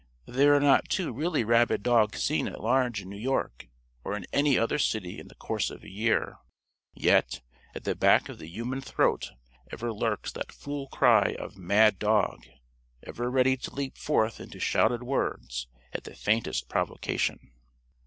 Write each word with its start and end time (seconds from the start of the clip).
There 0.25 0.55
are 0.55 0.59
not 0.59 0.89
two 0.89 1.13
really 1.13 1.43
rabid 1.43 1.83
dogs 1.83 2.23
seen 2.23 2.47
at 2.47 2.63
large 2.63 3.03
in 3.03 3.09
New 3.11 3.19
York 3.19 3.67
or 4.03 4.17
in 4.17 4.25
any 4.33 4.57
other 4.57 4.79
city 4.79 5.19
in 5.19 5.27
the 5.27 5.35
course 5.35 5.69
of 5.69 5.83
a 5.83 5.91
year. 5.91 6.39
Yet, 6.95 7.41
at 7.75 7.83
the 7.83 7.93
back 7.93 8.27
of 8.27 8.39
the 8.39 8.47
human 8.47 8.81
throat 8.81 9.29
ever 9.71 9.93
lurks 9.93 10.31
that 10.31 10.51
fool 10.51 10.87
cry 10.87 11.35
of 11.37 11.55
"Mad 11.55 11.99
dog!" 11.99 12.47
ever 13.03 13.29
ready 13.29 13.55
to 13.57 13.75
leap 13.75 13.95
forth 13.95 14.39
into 14.39 14.59
shouted 14.59 15.03
words 15.03 15.67
at 15.93 16.05
the 16.05 16.15
faintest 16.15 16.67
provocation. 16.67 17.51